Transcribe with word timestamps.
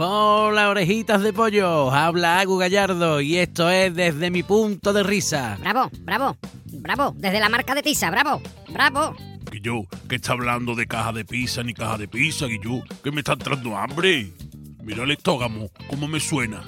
Hola, 0.00 0.70
orejitas 0.70 1.24
de 1.24 1.32
pollo. 1.32 1.90
Habla 1.90 2.38
Agu 2.38 2.56
Gallardo 2.56 3.20
y 3.20 3.36
esto 3.36 3.68
es 3.68 3.92
desde 3.92 4.30
mi 4.30 4.44
punto 4.44 4.92
de 4.92 5.02
risa. 5.02 5.58
Bravo, 5.58 5.90
bravo, 6.02 6.36
bravo. 6.66 7.14
Desde 7.16 7.40
la 7.40 7.48
marca 7.48 7.74
de 7.74 7.82
Tisa, 7.82 8.08
bravo, 8.08 8.40
bravo. 8.68 9.16
Guillo, 9.50 9.88
¿qué 10.08 10.14
está 10.14 10.34
hablando 10.34 10.76
de 10.76 10.86
caja 10.86 11.10
de 11.10 11.24
pizza 11.24 11.64
ni 11.64 11.74
caja 11.74 11.98
de 11.98 12.06
pizza, 12.06 12.46
Guillo? 12.46 12.84
Que 13.02 13.10
me 13.10 13.22
está 13.22 13.32
entrando 13.32 13.76
hambre. 13.76 14.32
Mira 14.84 15.02
el 15.02 15.10
estógamo, 15.10 15.68
cómo 15.88 16.06
me 16.06 16.20
suena. 16.20 16.62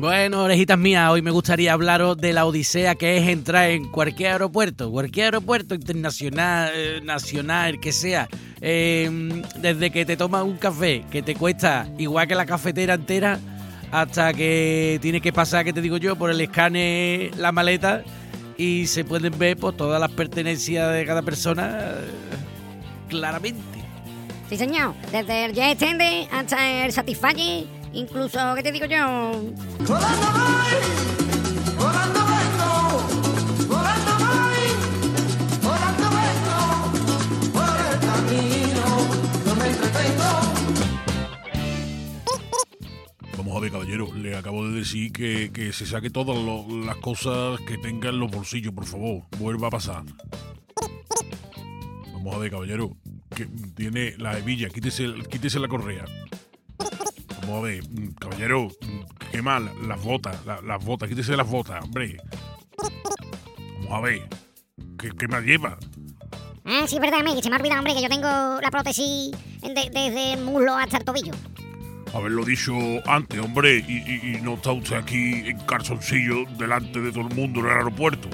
Bueno, 0.00 0.44
orejitas 0.44 0.78
mías, 0.78 1.10
hoy 1.10 1.20
me 1.20 1.30
gustaría 1.30 1.74
hablaros 1.74 2.16
de 2.16 2.32
la 2.32 2.46
odisea 2.46 2.94
que 2.94 3.18
es 3.18 3.28
entrar 3.28 3.68
en 3.68 3.84
cualquier 3.90 4.32
aeropuerto, 4.32 4.90
cualquier 4.90 5.26
aeropuerto 5.26 5.74
internacional, 5.74 6.72
eh, 6.74 7.00
nacional, 7.04 7.78
que 7.80 7.92
sea. 7.92 8.26
Eh, 8.62 9.42
desde 9.58 9.90
que 9.90 10.06
te 10.06 10.16
tomas 10.16 10.44
un 10.44 10.56
café 10.56 11.04
que 11.10 11.20
te 11.20 11.34
cuesta 11.34 11.86
igual 11.98 12.26
que 12.26 12.34
la 12.34 12.46
cafetera 12.46 12.94
entera, 12.94 13.38
hasta 13.92 14.32
que 14.32 14.98
tiene 15.02 15.20
que 15.20 15.34
pasar, 15.34 15.66
que 15.66 15.74
te 15.74 15.82
digo 15.82 15.98
yo, 15.98 16.16
por 16.16 16.30
el 16.30 16.40
escane 16.40 17.30
la 17.36 17.52
maleta 17.52 18.02
y 18.56 18.86
se 18.86 19.04
pueden 19.04 19.38
ver 19.38 19.58
pues, 19.58 19.76
todas 19.76 20.00
las 20.00 20.12
pertenencias 20.12 20.94
de 20.94 21.04
cada 21.04 21.20
persona 21.20 21.78
eh, 21.78 22.08
claramente. 23.10 23.60
Sí, 24.48 24.56
señor. 24.56 24.94
Desde 25.12 25.44
el 25.44 25.52
Jet 25.52 25.78
hasta 26.32 26.84
el 26.86 26.90
Satisfyer, 26.90 27.66
incluso, 27.92 28.54
¿qué 28.54 28.62
te 28.62 28.72
digo 28.72 28.86
yo? 28.86 29.32
Volando 29.86 30.26
voy, 30.32 30.76
volando 31.78 32.20
vengo, 32.34 32.70
volando 33.68 34.12
voy, 34.24 34.62
volando 35.62 36.06
vengo, 36.18 36.58
por 37.52 37.76
el 37.86 37.98
camino 38.00 38.84
no 39.46 39.54
me. 39.56 39.70
Vamos 43.36 43.56
a 43.56 43.60
ver, 43.60 43.70
caballero, 43.72 44.14
le 44.14 44.36
acabo 44.36 44.68
de 44.68 44.78
decir 44.78 45.12
que, 45.12 45.50
que 45.52 45.72
se 45.72 45.86
saque 45.86 46.10
todas 46.10 46.36
las 46.68 46.96
cosas 46.96 47.58
que 47.60 47.78
tenga 47.78 48.10
en 48.10 48.20
los 48.20 48.30
bolsillos, 48.30 48.74
por 48.74 48.84
favor. 48.84 49.22
Vuelva 49.38 49.68
a 49.68 49.70
pasar. 49.70 50.04
Vamos 52.12 52.34
a 52.34 52.38
ver, 52.38 52.50
caballero, 52.50 52.96
que 53.34 53.46
tiene 53.74 54.14
la 54.18 54.38
hebilla, 54.38 54.68
quítese, 54.68 55.06
quítese 55.30 55.58
la 55.58 55.68
correa. 55.68 56.04
Vamos 57.50 57.64
a 57.64 57.68
ver, 57.68 57.82
mm, 57.90 58.12
caballero, 58.14 58.68
qué 59.32 59.42
mal, 59.42 59.68
las 59.88 60.00
botas, 60.04 60.46
la- 60.46 60.60
las 60.62 60.84
botas, 60.84 61.08
quítese 61.08 61.36
las 61.36 61.50
botas, 61.50 61.82
hombre. 61.84 62.16
Vamos 63.82 63.92
a 63.92 64.00
ver, 64.00 64.22
¿qué, 64.96 65.10
qué 65.18 65.26
más 65.26 65.42
lleva? 65.42 65.76
Ah, 66.64 66.84
sí, 66.86 66.94
es 66.94 67.00
verdad, 67.00 67.24
me, 67.24 67.34
que 67.34 67.42
se 67.42 67.50
me 67.50 67.56
ha 67.56 67.58
olvidado, 67.58 67.80
hombre, 67.80 67.94
que 67.94 68.02
yo 68.02 68.08
tengo 68.08 68.28
la 68.60 68.70
prótesis 68.70 69.32
de- 69.62 69.90
desde 69.92 70.34
el 70.34 70.44
muslo 70.44 70.76
hasta 70.76 70.98
el 70.98 71.04
tobillo. 71.04 71.32
Haberlo 72.14 72.44
dicho 72.44 72.72
antes, 73.06 73.40
hombre, 73.40 73.84
y, 73.88 73.94
y- 73.98 74.36
y 74.36 74.40
no 74.42 74.54
está 74.54 74.70
usted 74.70 74.96
aquí 74.98 75.32
en 75.48 75.58
calzoncillo 75.66 76.44
delante 76.56 77.00
de 77.00 77.10
todo 77.10 77.26
el 77.26 77.34
mundo 77.34 77.58
en 77.60 77.66
el 77.66 77.72
aeropuerto. 77.72 78.28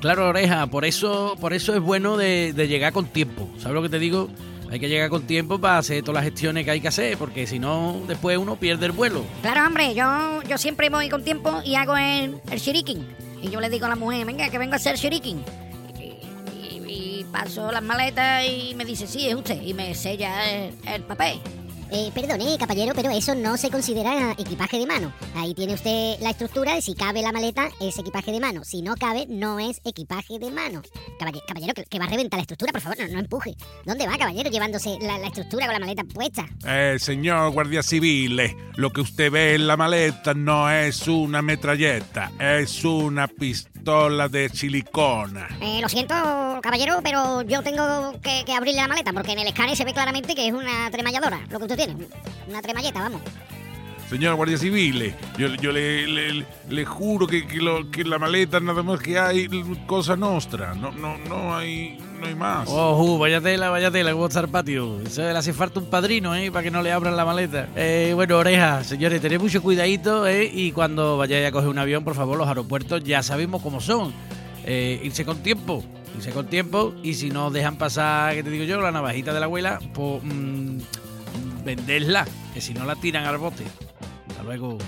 Claro, 0.00 0.28
oreja, 0.30 0.66
por 0.68 0.86
eso, 0.86 1.36
por 1.38 1.52
eso 1.52 1.74
es 1.74 1.82
bueno 1.82 2.16
de, 2.16 2.54
de 2.54 2.66
llegar 2.66 2.94
con 2.94 3.06
tiempo. 3.08 3.50
¿Sabes 3.58 3.74
lo 3.74 3.82
que 3.82 3.90
te 3.90 3.98
digo? 3.98 4.30
Hay 4.72 4.80
que 4.80 4.88
llegar 4.88 5.10
con 5.10 5.26
tiempo 5.26 5.58
para 5.58 5.76
hacer 5.76 6.02
todas 6.02 6.14
las 6.14 6.24
gestiones 6.24 6.64
que 6.64 6.70
hay 6.70 6.80
que 6.80 6.88
hacer, 6.88 7.18
porque 7.18 7.46
si 7.46 7.58
no, 7.58 8.00
después 8.08 8.38
uno 8.38 8.56
pierde 8.56 8.86
el 8.86 8.92
vuelo. 8.92 9.22
Claro, 9.42 9.66
hombre, 9.66 9.94
yo, 9.94 10.42
yo 10.48 10.56
siempre 10.56 10.88
voy 10.88 11.10
con 11.10 11.22
tiempo 11.22 11.60
y 11.62 11.74
hago 11.74 11.94
el, 11.94 12.40
el 12.50 12.58
shirikin. 12.58 13.06
Y 13.42 13.50
yo 13.50 13.60
le 13.60 13.68
digo 13.68 13.84
a 13.84 13.90
la 13.90 13.96
mujer, 13.96 14.24
venga, 14.24 14.48
que 14.48 14.56
vengo 14.56 14.72
a 14.72 14.76
hacer 14.76 14.96
shirikin. 14.96 15.44
Y, 16.88 17.26
paso 17.30 17.70
las 17.70 17.82
maletas 17.82 18.44
y 18.46 18.74
me 18.74 18.86
dice, 18.86 19.06
sí, 19.06 19.28
es 19.28 19.34
usted. 19.34 19.60
Y 19.60 19.74
me 19.74 19.94
sella 19.94 20.50
el, 20.50 20.74
el 20.86 21.02
papel. 21.02 21.38
Eh, 21.94 22.10
perdone, 22.14 22.56
caballero, 22.58 22.92
pero 22.94 23.10
eso 23.10 23.34
no 23.34 23.56
se 23.58 23.70
considera 23.70 24.32
equipaje 24.38 24.78
de 24.78 24.86
mano. 24.86 25.12
Ahí 25.36 25.52
tiene 25.52 25.74
usted 25.74 26.16
la 26.20 26.30
estructura 26.30 26.74
de 26.74 26.80
si 26.80 26.94
cabe 26.94 27.20
la 27.20 27.32
maleta 27.32 27.68
es 27.80 27.98
equipaje 27.98 28.32
de 28.32 28.40
mano. 28.40 28.64
Si 28.64 28.80
no 28.80 28.94
cabe, 28.94 29.26
no 29.28 29.58
es 29.58 29.80
equipaje 29.84 30.38
de 30.38 30.50
mano. 30.50 30.80
Caballe- 31.18 31.42
caballero, 31.46 31.74
que, 31.74 31.84
que 31.84 31.98
va 31.98 32.06
a 32.06 32.08
reventar 32.08 32.38
la 32.38 32.42
estructura, 32.42 32.72
por 32.72 32.80
favor, 32.80 32.98
no, 32.98 33.08
no 33.08 33.18
empuje. 33.18 33.54
¿Dónde 33.84 34.06
va, 34.06 34.16
caballero, 34.16 34.48
llevándose 34.50 34.96
la, 35.02 35.18
la 35.18 35.26
estructura 35.26 35.66
con 35.66 35.74
la 35.74 35.80
maleta 35.80 36.04
puesta? 36.04 36.48
Eh, 36.66 36.96
señor 36.98 37.50
guardia 37.52 37.82
civil, 37.82 38.40
eh, 38.40 38.56
lo 38.76 38.90
que 38.90 39.02
usted 39.02 39.30
ve 39.30 39.54
en 39.56 39.66
la 39.66 39.76
maleta 39.76 40.32
no 40.32 40.70
es 40.70 41.06
una 41.08 41.42
metralleta, 41.42 42.32
es 42.40 42.84
una 42.86 43.28
pistola 43.28 44.28
de 44.28 44.48
silicona. 44.48 45.46
Eh, 45.60 45.80
lo 45.82 45.88
siento, 45.90 46.14
caballero, 46.62 47.00
pero 47.02 47.42
yo 47.42 47.62
tengo 47.62 48.12
que, 48.22 48.44
que 48.46 48.52
abrirle 48.54 48.80
la 48.80 48.88
maleta 48.88 49.12
porque 49.12 49.32
en 49.32 49.40
el 49.40 49.48
escáner 49.48 49.76
se 49.76 49.84
ve 49.84 49.92
claramente 49.92 50.34
que 50.34 50.46
es 50.48 50.54
una 50.54 50.90
tremalladora, 50.90 51.40
lo 51.50 51.58
que 51.58 51.64
usted 51.64 51.76
tiene. 51.76 51.96
Una 52.48 52.62
tremalleta, 52.62 53.00
vamos. 53.00 53.20
Señor 54.08 54.34
guardia 54.34 54.58
civil, 54.58 55.00
eh, 55.00 55.14
yo, 55.38 55.48
yo 55.54 55.72
le, 55.72 56.06
le- 56.06 56.44
le 56.68 56.84
juro 56.84 57.26
que, 57.26 57.46
que 57.46 57.56
lo- 57.58 57.90
que 57.90 58.04
la 58.04 58.18
maleta 58.18 58.60
nada 58.60 58.82
más 58.82 59.00
que 59.00 59.18
hay 59.18 59.48
cosa 59.86 60.16
nostra, 60.16 60.74
no, 60.74 60.92
no, 60.92 61.16
no 61.16 61.56
hay, 61.56 61.96
no 62.20 62.26
hay 62.26 62.34
más. 62.34 62.68
Ojo, 62.68 63.16
vaya 63.16 63.40
tela, 63.40 63.70
vaya 63.70 63.90
tela, 63.90 64.12
cómo 64.12 64.26
está 64.26 64.40
el 64.40 64.48
patio. 64.48 65.00
Eso 65.00 65.22
le 65.22 65.30
hace 65.30 65.54
falta 65.54 65.80
un 65.80 65.86
padrino, 65.86 66.34
¿eh? 66.34 66.50
Para 66.50 66.62
que 66.62 66.70
no 66.70 66.82
le 66.82 66.92
abran 66.92 67.16
la 67.16 67.24
maleta. 67.24 67.68
Eh, 67.74 68.12
bueno, 68.14 68.36
oreja, 68.36 68.84
señores, 68.84 69.18
tened 69.22 69.40
mucho 69.40 69.62
cuidadito, 69.62 70.26
¿eh? 70.26 70.44
Y 70.52 70.72
cuando 70.72 71.16
vayáis 71.16 71.46
a 71.48 71.50
coger 71.52 71.70
un 71.70 71.78
avión, 71.78 72.04
por 72.04 72.14
favor, 72.14 72.36
los 72.36 72.46
aeropuertos 72.48 73.02
ya 73.04 73.22
sabemos 73.22 73.62
cómo 73.62 73.80
son. 73.80 74.12
Eh, 74.66 75.00
irse 75.04 75.24
con 75.24 75.38
tiempo, 75.42 75.82
irse 76.16 76.30
con 76.30 76.46
tiempo. 76.46 76.94
Y 77.02 77.14
si 77.14 77.30
no 77.30 77.50
dejan 77.50 77.76
pasar, 77.76 78.34
¿qué 78.34 78.42
te 78.42 78.50
digo 78.50 78.64
yo? 78.64 78.80
La 78.80 78.92
navajita 78.92 79.32
de 79.32 79.40
la 79.40 79.46
abuela, 79.46 79.78
pues 79.94 80.22
mm, 80.22 80.78
venderla, 81.64 82.26
que 82.54 82.60
si 82.60 82.74
no 82.74 82.84
la 82.84 82.96
tiran 82.96 83.24
al 83.24 83.38
bote. 83.38 83.64
Hasta 84.28 84.42
luego. 84.42 84.78